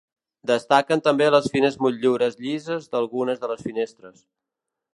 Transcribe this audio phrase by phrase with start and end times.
[0.51, 4.25] Destaquen també les fines motllures llises d'algunes de les finestres.